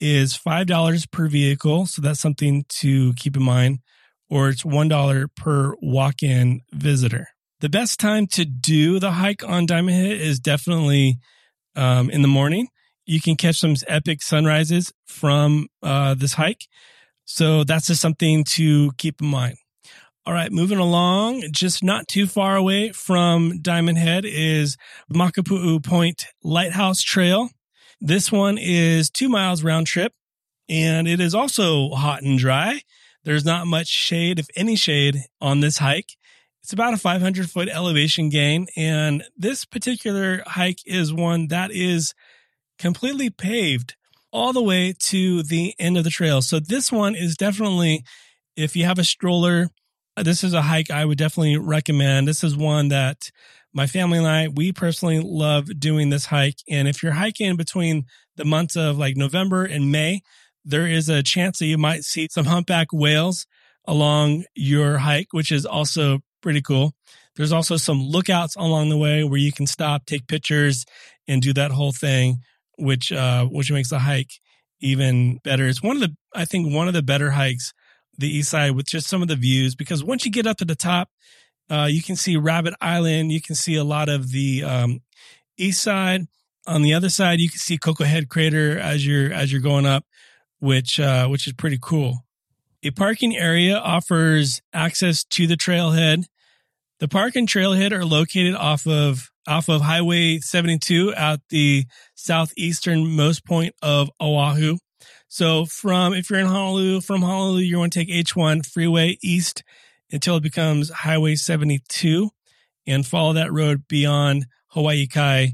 is 0.00 0.36
$5 0.36 1.10
per 1.10 1.28
vehicle. 1.28 1.86
So 1.86 2.02
that's 2.02 2.20
something 2.20 2.64
to 2.80 3.12
keep 3.14 3.36
in 3.36 3.42
mind, 3.42 3.80
or 4.28 4.48
it's 4.48 4.62
$1 4.62 5.28
per 5.36 5.74
walk 5.80 6.22
in 6.22 6.62
visitor. 6.72 7.28
The 7.60 7.68
best 7.68 8.00
time 8.00 8.26
to 8.28 8.44
do 8.44 8.98
the 8.98 9.12
hike 9.12 9.46
on 9.46 9.66
Diamond 9.66 9.96
Head 9.96 10.12
is 10.12 10.40
definitely 10.40 11.18
um, 11.76 12.08
in 12.08 12.22
the 12.22 12.28
morning. 12.28 12.68
You 13.04 13.20
can 13.20 13.36
catch 13.36 13.60
some 13.60 13.74
epic 13.86 14.22
sunrises 14.22 14.92
from 15.06 15.68
uh, 15.82 16.14
this 16.14 16.34
hike. 16.34 16.66
So 17.24 17.64
that's 17.64 17.88
just 17.88 18.00
something 18.00 18.44
to 18.52 18.92
keep 18.96 19.20
in 19.20 19.28
mind. 19.28 19.56
All 20.26 20.34
right, 20.34 20.52
moving 20.52 20.78
along, 20.78 21.44
just 21.50 21.82
not 21.82 22.06
too 22.06 22.26
far 22.26 22.54
away 22.54 22.92
from 22.92 23.60
Diamond 23.62 23.96
Head 23.96 24.26
is 24.26 24.76
Makapu'u 25.10 25.82
Point 25.82 26.26
Lighthouse 26.44 27.00
Trail. 27.00 27.48
This 28.02 28.30
one 28.30 28.58
is 28.58 29.08
two 29.08 29.30
miles 29.30 29.62
round 29.64 29.86
trip. 29.86 30.12
and 30.68 31.08
it 31.08 31.20
is 31.20 31.34
also 31.34 31.88
hot 31.90 32.22
and 32.22 32.38
dry. 32.38 32.82
There's 33.24 33.44
not 33.46 33.66
much 33.66 33.88
shade, 33.88 34.38
if 34.38 34.46
any 34.54 34.76
shade, 34.76 35.22
on 35.40 35.60
this 35.60 35.78
hike. 35.78 36.16
It's 36.62 36.72
about 36.72 36.94
a 36.94 36.98
500 36.98 37.50
foot 37.50 37.68
elevation 37.68 38.28
gain. 38.28 38.66
And 38.76 39.24
this 39.36 39.64
particular 39.64 40.42
hike 40.46 40.80
is 40.86 41.12
one 41.12 41.48
that 41.48 41.72
is 41.72 42.14
completely 42.78 43.30
paved 43.30 43.96
all 44.30 44.52
the 44.52 44.62
way 44.62 44.94
to 45.06 45.42
the 45.42 45.74
end 45.78 45.96
of 45.96 46.04
the 46.04 46.10
trail. 46.10 46.40
So 46.42 46.60
this 46.60 46.92
one 46.92 47.14
is 47.16 47.36
definitely, 47.36 48.04
if 48.54 48.76
you 48.76 48.84
have 48.84 48.98
a 48.98 49.04
stroller, 49.04 49.70
this 50.22 50.44
is 50.44 50.54
a 50.54 50.62
hike 50.62 50.90
I 50.90 51.04
would 51.04 51.18
definitely 51.18 51.56
recommend. 51.56 52.26
This 52.26 52.44
is 52.44 52.56
one 52.56 52.88
that 52.88 53.30
my 53.72 53.86
family 53.86 54.18
and 54.18 54.26
I, 54.26 54.48
we 54.48 54.72
personally 54.72 55.20
love 55.20 55.78
doing 55.78 56.10
this 56.10 56.26
hike. 56.26 56.58
And 56.68 56.88
if 56.88 57.02
you're 57.02 57.12
hiking 57.12 57.56
between 57.56 58.04
the 58.36 58.44
months 58.44 58.76
of 58.76 58.98
like 58.98 59.16
November 59.16 59.64
and 59.64 59.92
May, 59.92 60.22
there 60.64 60.86
is 60.86 61.08
a 61.08 61.22
chance 61.22 61.58
that 61.58 61.66
you 61.66 61.78
might 61.78 62.04
see 62.04 62.28
some 62.30 62.46
humpback 62.46 62.88
whales 62.92 63.46
along 63.86 64.44
your 64.54 64.98
hike, 64.98 65.28
which 65.32 65.52
is 65.52 65.64
also 65.64 66.20
pretty 66.42 66.60
cool. 66.60 66.92
There's 67.36 67.52
also 67.52 67.76
some 67.76 68.02
lookouts 68.02 68.56
along 68.56 68.88
the 68.88 68.98
way 68.98 69.24
where 69.24 69.38
you 69.38 69.52
can 69.52 69.66
stop, 69.66 70.04
take 70.04 70.26
pictures, 70.26 70.84
and 71.28 71.40
do 71.40 71.52
that 71.54 71.70
whole 71.70 71.92
thing, 71.92 72.38
which 72.78 73.12
uh, 73.12 73.46
which 73.46 73.70
makes 73.70 73.90
the 73.90 74.00
hike 74.00 74.32
even 74.80 75.38
better. 75.44 75.66
It's 75.66 75.82
one 75.82 75.96
of 75.96 76.02
the 76.02 76.14
I 76.34 76.44
think 76.44 76.74
one 76.74 76.88
of 76.88 76.94
the 76.94 77.02
better 77.02 77.30
hikes 77.30 77.72
the 78.20 78.28
east 78.28 78.50
side 78.50 78.72
with 78.72 78.86
just 78.86 79.08
some 79.08 79.22
of 79.22 79.28
the 79.28 79.36
views 79.36 79.74
because 79.74 80.04
once 80.04 80.24
you 80.24 80.30
get 80.30 80.46
up 80.46 80.58
to 80.58 80.64
the 80.64 80.74
top, 80.76 81.08
uh, 81.70 81.88
you 81.90 82.02
can 82.02 82.16
see 82.16 82.36
Rabbit 82.36 82.74
Island. 82.80 83.32
You 83.32 83.40
can 83.40 83.54
see 83.54 83.76
a 83.76 83.84
lot 83.84 84.08
of 84.08 84.32
the 84.32 84.64
um, 84.64 85.00
east 85.56 85.82
side. 85.82 86.26
On 86.66 86.82
the 86.82 86.94
other 86.94 87.08
side, 87.08 87.40
you 87.40 87.48
can 87.48 87.58
see 87.58 87.78
Koko 87.78 88.04
Head 88.04 88.28
Crater 88.28 88.78
as 88.78 89.06
you're 89.06 89.32
as 89.32 89.50
you're 89.50 89.62
going 89.62 89.86
up, 89.86 90.04
which 90.58 91.00
uh, 91.00 91.26
which 91.28 91.46
is 91.46 91.52
pretty 91.54 91.78
cool. 91.80 92.24
A 92.82 92.90
parking 92.90 93.36
area 93.36 93.76
offers 93.76 94.60
access 94.72 95.24
to 95.24 95.46
the 95.46 95.56
trailhead. 95.56 96.24
The 96.98 97.08
park 97.08 97.36
and 97.36 97.48
trailhead 97.48 97.92
are 97.92 98.04
located 98.04 98.54
off 98.54 98.86
of 98.86 99.30
off 99.46 99.68
of 99.68 99.82
Highway 99.82 100.38
72 100.38 101.14
at 101.14 101.40
the 101.48 101.84
southeasternmost 102.16 103.44
point 103.44 103.74
of 103.82 104.10
Oahu. 104.20 104.76
So 105.32 105.64
from 105.64 106.12
if 106.12 106.28
you're 106.28 106.40
in 106.40 106.46
Honolulu, 106.46 107.02
from 107.02 107.22
Honolulu, 107.22 107.60
you're 107.60 107.78
going 107.78 107.90
to 107.90 107.98
take 108.00 108.08
H1 108.08 108.66
freeway 108.66 109.16
east 109.22 109.62
until 110.10 110.36
it 110.36 110.42
becomes 110.42 110.90
Highway 110.90 111.36
72 111.36 112.30
and 112.84 113.06
follow 113.06 113.32
that 113.34 113.52
road 113.52 113.86
beyond 113.86 114.46
Hawaii 114.70 115.06
Kai, 115.06 115.52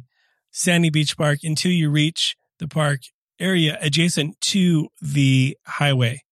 Sandy 0.50 0.88
Beach 0.88 1.14
Park 1.18 1.40
until 1.42 1.73
you 1.73 1.90
reach 1.90 2.37
the 2.59 2.66
park 2.66 3.00
area 3.38 3.76
adjacent 3.83 4.40
to 4.40 4.88
the 5.02 5.59
highway. 5.66 6.23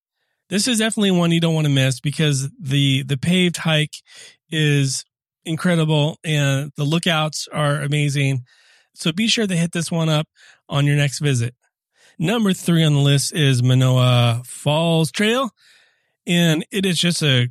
This 0.49 0.67
is 0.67 0.79
definitely 0.79 1.11
one 1.11 1.29
you 1.29 1.39
don't 1.39 1.53
want 1.53 1.67
to 1.67 1.73
miss 1.73 1.99
because 1.99 2.49
the 2.59 3.03
the 3.03 3.17
paved 3.17 3.57
hike 3.57 3.97
is 4.49 5.05
incredible 5.45 6.17
and 6.23 6.71
the 6.77 6.83
lookouts 6.83 7.47
are 7.53 7.79
amazing. 7.81 8.43
So 8.95 9.11
be 9.11 9.27
sure 9.27 9.45
to 9.45 9.55
hit 9.55 9.71
this 9.71 9.91
one 9.91 10.09
up 10.09 10.27
on 10.67 10.87
your 10.87 10.95
next 10.95 11.19
visit. 11.19 11.53
Number 12.17 12.53
three 12.53 12.83
on 12.83 12.93
the 12.93 12.99
list 12.99 13.33
is 13.33 13.61
Manoa 13.61 14.41
Falls 14.45 15.11
Trail. 15.11 15.51
And 16.25 16.65
it 16.71 16.85
is 16.85 16.97
just 16.97 17.21
a 17.21 17.49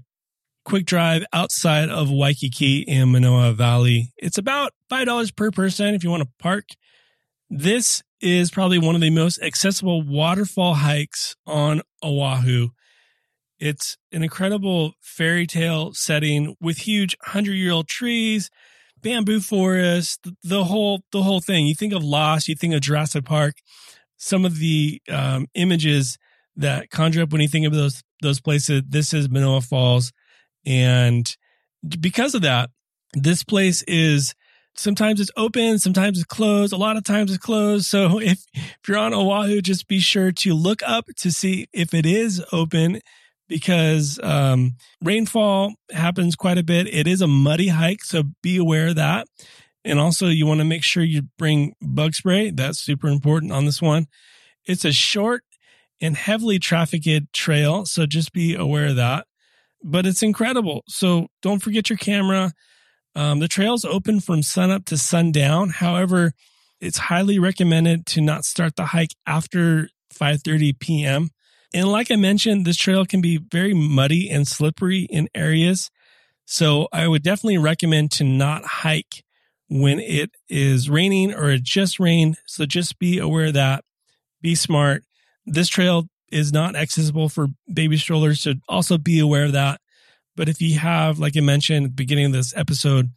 quick 0.64 0.86
drive 0.86 1.24
outside 1.32 1.90
of 1.90 2.10
Waikiki 2.10 2.78
in 2.78 3.12
Manoa 3.12 3.52
Valley. 3.52 4.12
It's 4.16 4.38
about 4.38 4.72
$5 4.90 5.36
per 5.36 5.50
person 5.50 5.94
if 5.94 6.02
you 6.02 6.10
want 6.10 6.22
to 6.22 6.28
park. 6.38 6.64
This 7.50 8.02
is 8.22 8.50
probably 8.50 8.78
one 8.78 8.94
of 8.94 9.02
the 9.02 9.10
most 9.10 9.40
accessible 9.42 10.02
waterfall 10.02 10.74
hikes 10.74 11.36
on 11.46 11.82
Oahu. 12.02 12.68
It's 13.60 13.98
an 14.12 14.22
incredible 14.22 14.94
fairy 15.00 15.46
tale 15.46 15.92
setting 15.92 16.56
with 16.60 16.78
huge 16.78 17.16
100-year-old 17.26 17.86
trees, 17.86 18.50
bamboo 19.00 19.40
forest, 19.40 20.26
the 20.42 20.64
whole 20.64 21.02
the 21.12 21.22
whole 21.22 21.40
thing. 21.40 21.66
You 21.66 21.74
think 21.74 21.92
of 21.92 22.02
Lost, 22.02 22.48
you 22.48 22.56
think 22.56 22.74
of 22.74 22.80
Jurassic 22.80 23.24
Park. 23.24 23.54
Some 24.16 24.44
of 24.44 24.58
the 24.58 25.00
um, 25.10 25.46
images 25.54 26.18
that 26.56 26.90
conjure 26.90 27.22
up 27.22 27.32
when 27.32 27.40
you 27.40 27.48
think 27.48 27.66
of 27.66 27.72
those 27.72 28.02
those 28.22 28.40
places. 28.40 28.82
This 28.88 29.12
is 29.12 29.28
Manoa 29.28 29.60
Falls. 29.60 30.12
And 30.66 31.30
because 32.00 32.34
of 32.34 32.42
that, 32.42 32.70
this 33.12 33.44
place 33.44 33.82
is 33.82 34.34
sometimes 34.74 35.20
it's 35.20 35.30
open, 35.36 35.78
sometimes 35.78 36.18
it's 36.18 36.26
closed, 36.26 36.72
a 36.72 36.76
lot 36.76 36.96
of 36.96 37.04
times 37.04 37.30
it's 37.30 37.44
closed. 37.44 37.86
So 37.86 38.18
if, 38.20 38.44
if 38.52 38.88
you're 38.88 38.98
on 38.98 39.14
Oahu, 39.14 39.60
just 39.60 39.86
be 39.86 40.00
sure 40.00 40.32
to 40.32 40.54
look 40.54 40.82
up 40.84 41.06
to 41.18 41.30
see 41.30 41.66
if 41.72 41.94
it 41.94 42.06
is 42.06 42.44
open 42.52 43.00
because 43.46 44.18
um, 44.22 44.76
rainfall 45.02 45.74
happens 45.92 46.34
quite 46.34 46.58
a 46.58 46.62
bit. 46.62 46.92
It 46.92 47.06
is 47.06 47.20
a 47.20 47.26
muddy 47.26 47.68
hike, 47.68 48.02
so 48.02 48.24
be 48.42 48.56
aware 48.56 48.88
of 48.88 48.96
that. 48.96 49.28
And 49.84 50.00
also, 50.00 50.28
you 50.28 50.46
want 50.46 50.60
to 50.60 50.64
make 50.64 50.82
sure 50.82 51.02
you 51.02 51.22
bring 51.36 51.74
bug 51.82 52.14
spray. 52.14 52.50
That's 52.50 52.80
super 52.80 53.08
important 53.08 53.52
on 53.52 53.66
this 53.66 53.82
one. 53.82 54.06
It's 54.64 54.84
a 54.84 54.92
short 54.92 55.42
and 56.00 56.16
heavily 56.16 56.58
trafficked 56.58 57.32
trail, 57.32 57.84
so 57.84 58.06
just 58.06 58.32
be 58.32 58.54
aware 58.54 58.86
of 58.86 58.96
that 58.96 59.26
but 59.84 60.06
it's 60.06 60.22
incredible. 60.22 60.82
So 60.88 61.28
don't 61.42 61.62
forget 61.62 61.90
your 61.90 61.98
camera. 61.98 62.52
Um, 63.14 63.38
the 63.38 63.46
trail's 63.46 63.84
open 63.84 64.18
from 64.18 64.42
sunup 64.42 64.86
to 64.86 64.96
sundown. 64.96 65.68
However, 65.68 66.32
it's 66.80 66.98
highly 66.98 67.38
recommended 67.38 68.06
to 68.06 68.20
not 68.20 68.44
start 68.44 68.74
the 68.74 68.86
hike 68.86 69.14
after 69.26 69.90
5:30 70.12 70.78
p.m. 70.80 71.28
And 71.72 71.88
like 71.88 72.10
I 72.10 72.16
mentioned, 72.16 72.64
this 72.64 72.76
trail 72.76 73.04
can 73.04 73.20
be 73.20 73.36
very 73.36 73.74
muddy 73.74 74.30
and 74.30 74.48
slippery 74.48 75.06
in 75.10 75.28
areas. 75.34 75.90
So 76.46 76.88
I 76.92 77.06
would 77.06 77.22
definitely 77.22 77.58
recommend 77.58 78.10
to 78.12 78.24
not 78.24 78.64
hike 78.64 79.23
when 79.68 79.98
it 80.00 80.30
is 80.48 80.90
raining 80.90 81.34
or 81.34 81.50
it 81.50 81.62
just 81.62 81.98
rained. 81.98 82.36
So 82.46 82.66
just 82.66 82.98
be 82.98 83.18
aware 83.18 83.46
of 83.46 83.54
that. 83.54 83.84
Be 84.40 84.54
smart. 84.54 85.04
This 85.46 85.68
trail 85.68 86.08
is 86.30 86.52
not 86.52 86.76
accessible 86.76 87.28
for 87.28 87.48
baby 87.72 87.96
strollers. 87.96 88.40
So 88.40 88.54
also 88.68 88.98
be 88.98 89.20
aware 89.20 89.44
of 89.44 89.52
that. 89.52 89.80
But 90.36 90.48
if 90.48 90.60
you 90.60 90.78
have, 90.78 91.18
like 91.18 91.36
I 91.36 91.40
mentioned 91.40 91.84
at 91.84 91.90
the 91.90 91.94
beginning 91.94 92.26
of 92.26 92.32
this 92.32 92.54
episode, 92.56 93.10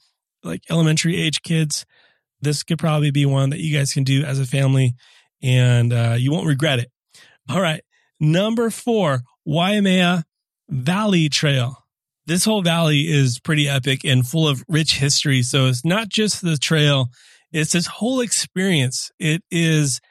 like 0.44 0.62
elementary 0.70 1.20
age 1.20 1.42
kids, 1.42 1.86
this 2.42 2.64
could 2.64 2.78
probably 2.78 3.12
be 3.12 3.26
one 3.26 3.50
that 3.50 3.60
you 3.60 3.76
guys 3.76 3.94
can 3.94 4.04
do 4.04 4.24
as 4.24 4.40
a 4.40 4.46
family 4.46 4.94
and 5.42 5.92
uh, 5.92 6.16
you 6.18 6.32
won't 6.32 6.48
regret 6.48 6.80
it. 6.80 6.92
All 7.50 7.62
right. 7.62 7.82
Number 8.20 8.70
four, 8.70 9.22
Waimea 9.46 10.26
Valley 10.70 11.30
Trail. 11.30 11.87
This 12.28 12.44
whole 12.44 12.62
valley 12.62 13.08
is 13.08 13.40
pretty 13.40 13.70
epic 13.70 14.04
and 14.04 14.28
full 14.28 14.50
of 14.50 14.62
rich 14.68 14.98
history. 14.98 15.42
So 15.44 15.68
it's 15.68 15.86
not 15.86 16.10
just 16.10 16.42
the 16.42 16.58
trail, 16.58 17.08
it's 17.54 17.72
this 17.72 17.88
whole 17.88 18.20
experience. 18.20 19.10
It 19.18 19.44
is 19.50 20.02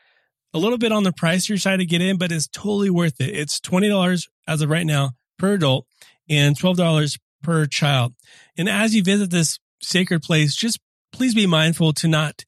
a 0.54 0.58
little 0.58 0.78
bit 0.78 0.92
on 0.92 1.02
the 1.02 1.12
pricier 1.12 1.60
side 1.60 1.80
to 1.80 1.84
get 1.84 2.00
in, 2.00 2.16
but 2.16 2.32
it's 2.32 2.48
totally 2.48 2.88
worth 2.88 3.20
it. 3.20 3.36
It's 3.36 3.60
$20 3.60 4.28
as 4.48 4.62
of 4.62 4.70
right 4.70 4.86
now 4.86 5.10
per 5.38 5.52
adult 5.52 5.86
and 6.26 6.58
$12 6.58 7.18
per 7.42 7.66
child. 7.66 8.14
And 8.56 8.66
as 8.66 8.94
you 8.94 9.02
visit 9.02 9.30
this 9.30 9.58
sacred 9.82 10.22
place, 10.22 10.56
just 10.56 10.80
please 11.12 11.34
be 11.34 11.46
mindful 11.46 11.92
to 11.92 12.08
not 12.08 12.46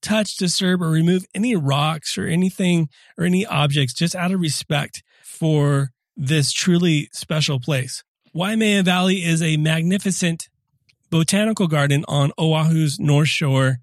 touch, 0.00 0.36
disturb, 0.36 0.80
or 0.80 0.90
remove 0.90 1.24
any 1.34 1.56
rocks 1.56 2.16
or 2.16 2.26
anything 2.26 2.88
or 3.18 3.24
any 3.24 3.44
objects 3.44 3.94
just 3.94 4.14
out 4.14 4.30
of 4.30 4.38
respect 4.38 5.02
for 5.24 5.90
this 6.16 6.52
truly 6.52 7.08
special 7.12 7.58
place. 7.58 8.04
Waimea 8.34 8.82
Valley 8.82 9.24
is 9.24 9.42
a 9.42 9.56
magnificent 9.56 10.48
botanical 11.10 11.66
garden 11.66 12.04
on 12.08 12.32
Oahu's 12.38 12.98
North 12.98 13.28
Shore 13.28 13.78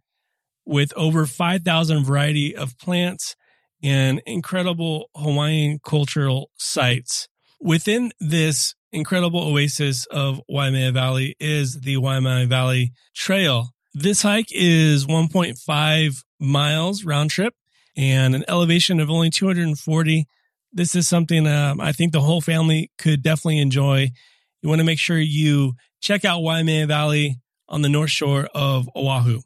with 0.66 0.94
over 0.96 1.26
5,000 1.26 2.04
variety 2.04 2.56
of 2.56 2.78
plants 2.78 3.36
and 3.84 4.22
incredible 4.26 5.10
Hawaiian 5.16 5.80
cultural 5.84 6.52
sites. 6.58 7.28
Within 7.60 8.12
this 8.20 8.76
incredible 8.92 9.42
oasis 9.42 10.06
of 10.08 10.42
Waimea 10.48 10.92
Valley 10.92 11.36
is 11.40 11.82
the 11.82 11.98
Waimea 11.98 12.48
Valley 12.48 12.94
Trail. 13.14 13.70
This 13.94 14.22
hike 14.22 14.50
is 14.52 15.06
1.5 15.06 16.24
miles 16.40 17.04
round 17.04 17.30
trip 17.30 17.54
and 17.96 18.36
an 18.36 18.44
elevation 18.48 19.00
of 19.00 19.10
only 19.10 19.30
240. 19.30 20.26
This 20.74 20.96
is 20.96 21.08
something 21.08 21.48
um, 21.48 21.80
I 21.80 21.92
think 21.92 22.12
the 22.12 22.22
whole 22.22 22.42
family 22.42 22.92
could 22.98 23.22
definitely 23.22 23.60
enjoy. 23.60 24.12
You 24.66 24.70
want 24.70 24.80
to 24.80 24.84
make 24.86 24.98
sure 24.98 25.20
you 25.20 25.74
check 26.02 26.26
out 26.26 26.42
Waimea 26.42 26.88
Valley 26.88 27.36
on 27.70 27.84
the 27.84 27.88
north 27.88 28.10
shore 28.10 28.50
of 28.56 28.90
Oahu. 28.96 29.42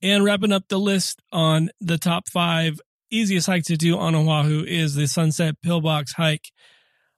And 0.00 0.24
wrapping 0.24 0.52
up 0.52 0.68
the 0.68 0.78
list 0.78 1.20
on 1.30 1.68
the 1.82 1.98
top 1.98 2.30
five 2.30 2.80
easiest 3.10 3.46
hike 3.46 3.64
to 3.64 3.76
do 3.76 3.98
on 3.98 4.14
Oahu 4.14 4.64
is 4.64 4.94
the 4.94 5.06
Sunset 5.06 5.56
Pillbox 5.62 6.14
hike 6.14 6.50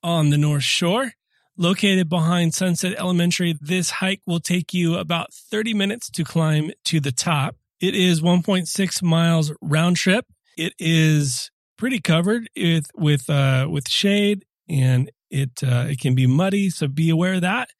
on 0.02 0.30
the 0.30 0.38
North 0.38 0.64
Shore. 0.64 1.12
Located 1.56 2.08
behind 2.08 2.52
Sunset 2.52 2.96
Elementary, 2.98 3.56
this 3.60 3.90
hike 3.90 4.22
will 4.26 4.40
take 4.40 4.74
you 4.74 4.96
about 4.96 5.32
30 5.32 5.72
minutes 5.72 6.10
to 6.10 6.24
climb 6.24 6.72
to 6.86 6.98
the 6.98 7.12
top. 7.12 7.54
It 7.80 7.94
is 7.94 8.20
1.6 8.20 9.02
miles 9.04 9.52
round 9.62 9.98
trip. 9.98 10.26
It 10.58 10.72
is 10.80 11.52
pretty 11.78 12.00
covered 12.00 12.50
with 12.56 12.86
with 12.96 13.30
uh, 13.30 13.68
with 13.70 13.88
shade, 13.88 14.46
and 14.70 15.10
it 15.30 15.50
uh, 15.62 15.86
it 15.88 16.00
can 16.00 16.14
be 16.14 16.26
muddy. 16.26 16.70
So 16.70 16.88
be 16.88 17.10
aware 17.10 17.34
of 17.34 17.40
that. 17.42 17.70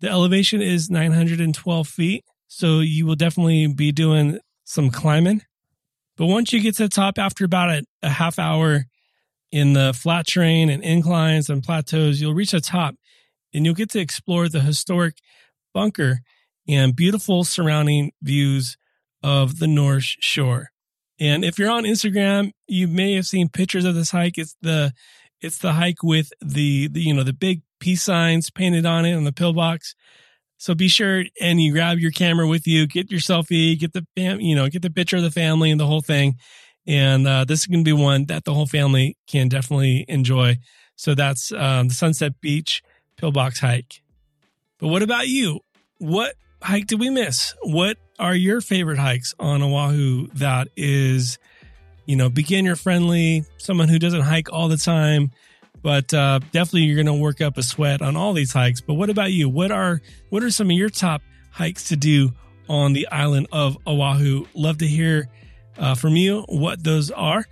The 0.00 0.10
elevation 0.10 0.60
is 0.60 0.90
912 0.90 1.88
feet, 1.88 2.24
so 2.46 2.80
you 2.80 3.06
will 3.06 3.16
definitely 3.16 3.66
be 3.66 3.92
doing 3.92 4.38
some 4.64 4.90
climbing. 4.90 5.42
But 6.16 6.26
once 6.26 6.52
you 6.52 6.60
get 6.60 6.76
to 6.76 6.84
the 6.84 6.88
top, 6.88 7.18
after 7.18 7.44
about 7.44 7.70
a, 7.70 7.84
a 8.02 8.08
half 8.08 8.38
hour 8.38 8.84
in 9.50 9.72
the 9.72 9.94
flat 9.94 10.26
terrain 10.26 10.68
and 10.70 10.82
inclines 10.82 11.48
and 11.48 11.62
plateaus, 11.62 12.20
you'll 12.20 12.34
reach 12.34 12.50
the 12.50 12.60
top, 12.60 12.94
and 13.54 13.64
you'll 13.64 13.74
get 13.74 13.90
to 13.90 14.00
explore 14.00 14.48
the 14.48 14.60
historic 14.60 15.16
bunker 15.72 16.20
and 16.68 16.96
beautiful 16.96 17.44
surrounding 17.44 18.12
views 18.22 18.76
of 19.22 19.58
the 19.58 19.66
North 19.66 20.04
Shore. 20.20 20.70
And 21.18 21.44
if 21.44 21.58
you're 21.58 21.70
on 21.70 21.84
Instagram, 21.84 22.52
you 22.66 22.88
may 22.88 23.14
have 23.14 23.26
seen 23.26 23.48
pictures 23.48 23.84
of 23.84 23.94
this 23.94 24.10
hike. 24.10 24.36
It's 24.36 24.56
the 24.60 24.92
it's 25.40 25.58
the 25.58 25.72
hike 25.72 26.02
with 26.02 26.32
the, 26.40 26.88
the 26.88 27.00
you 27.00 27.14
know 27.14 27.22
the 27.22 27.32
big 27.32 27.62
peace 27.78 28.02
signs 28.02 28.50
painted 28.50 28.86
on 28.86 29.04
it 29.04 29.14
on 29.14 29.24
the 29.24 29.32
pillbox. 29.32 29.94
So 30.58 30.74
be 30.74 30.88
sure 30.88 31.24
and 31.40 31.60
you 31.60 31.72
grab 31.72 31.98
your 31.98 32.10
camera 32.10 32.48
with 32.48 32.66
you, 32.66 32.86
get 32.86 33.10
your 33.10 33.20
selfie, 33.20 33.78
get 33.78 33.92
the 33.92 34.06
fam, 34.16 34.40
you 34.40 34.56
know, 34.56 34.68
get 34.68 34.82
the 34.82 34.90
picture 34.90 35.18
of 35.18 35.22
the 35.22 35.30
family 35.30 35.70
and 35.70 35.78
the 35.78 35.86
whole 35.86 36.00
thing. 36.00 36.36
And 36.86 37.26
uh, 37.26 37.44
this 37.44 37.60
is 37.60 37.66
going 37.66 37.84
to 37.84 37.88
be 37.88 37.92
one 37.92 38.26
that 38.26 38.44
the 38.44 38.54
whole 38.54 38.66
family 38.66 39.16
can 39.26 39.48
definitely 39.48 40.04
enjoy. 40.08 40.56
So 40.94 41.14
that's 41.14 41.52
um, 41.52 41.88
the 41.88 41.94
Sunset 41.94 42.40
Beach 42.40 42.82
Pillbox 43.16 43.60
hike. 43.60 44.02
But 44.78 44.88
what 44.88 45.02
about 45.02 45.28
you? 45.28 45.60
What 45.98 46.34
hike 46.62 46.86
did 46.86 47.00
we 47.00 47.10
miss? 47.10 47.54
What 47.62 47.98
are 48.18 48.34
your 48.34 48.60
favorite 48.60 48.98
hikes 48.98 49.34
on 49.38 49.62
Oahu 49.62 50.28
that 50.34 50.68
is, 50.76 51.38
you 52.06 52.16
know, 52.16 52.28
beginner 52.28 52.76
friendly, 52.76 53.44
someone 53.58 53.88
who 53.88 53.98
doesn't 53.98 54.22
hike 54.22 54.52
all 54.52 54.68
the 54.68 54.76
time, 54.76 55.30
but 55.82 56.12
uh, 56.14 56.40
definitely 56.52 56.82
you're 56.82 56.96
going 57.02 57.06
to 57.06 57.22
work 57.22 57.40
up 57.40 57.58
a 57.58 57.62
sweat 57.62 58.02
on 58.02 58.16
all 58.16 58.32
these 58.32 58.52
hikes. 58.52 58.80
But 58.80 58.94
what 58.94 59.10
about 59.10 59.32
you? 59.32 59.48
What 59.48 59.70
are 59.70 60.00
what 60.30 60.42
are 60.42 60.50
some 60.50 60.70
of 60.70 60.76
your 60.76 60.88
top 60.88 61.22
hikes 61.50 61.88
to 61.88 61.96
do 61.96 62.32
on 62.68 62.92
the 62.92 63.06
island 63.08 63.48
of 63.52 63.76
Oahu? 63.86 64.46
Love 64.54 64.78
to 64.78 64.86
hear 64.86 65.28
uh, 65.78 65.94
from 65.94 66.16
you 66.16 66.44
what 66.48 66.82
those 66.82 67.10
are. 67.10 67.44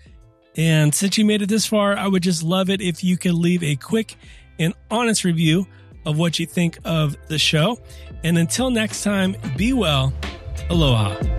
And 0.56 0.94
since 0.94 1.18
you 1.18 1.24
made 1.24 1.42
it 1.42 1.48
this 1.48 1.66
far, 1.66 1.96
I 1.96 2.06
would 2.06 2.22
just 2.22 2.42
love 2.42 2.70
it 2.70 2.80
if 2.80 3.02
you 3.02 3.16
could 3.16 3.34
leave 3.34 3.62
a 3.62 3.76
quick 3.76 4.16
and 4.58 4.72
honest 4.90 5.24
review 5.24 5.66
of 6.06 6.16
what 6.18 6.38
you 6.38 6.46
think 6.46 6.78
of 6.84 7.16
the 7.28 7.38
show. 7.38 7.78
And 8.22 8.38
until 8.38 8.70
next 8.70 9.02
time, 9.02 9.36
be 9.56 9.72
well. 9.72 10.12
Aloha. 10.70 11.33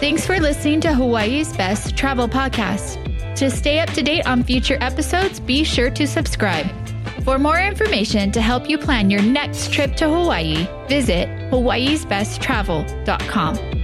Thanks 0.00 0.26
for 0.26 0.40
listening 0.40 0.80
to 0.80 0.94
Hawaii's 0.94 1.54
Best 1.54 1.94
Travel 1.94 2.26
Podcast. 2.26 2.96
To 3.36 3.50
stay 3.50 3.80
up 3.80 3.90
to 3.90 4.00
date 4.02 4.26
on 4.26 4.42
future 4.42 4.78
episodes, 4.80 5.40
be 5.40 5.62
sure 5.62 5.90
to 5.90 6.06
subscribe. 6.06 6.66
For 7.22 7.38
more 7.38 7.60
information 7.60 8.32
to 8.32 8.40
help 8.40 8.66
you 8.68 8.78
plan 8.78 9.10
your 9.10 9.20
next 9.20 9.74
trip 9.74 9.94
to 9.96 10.08
Hawaii, 10.08 10.66
visit 10.88 11.28
hawaiisbesttravel.com. 11.50 13.79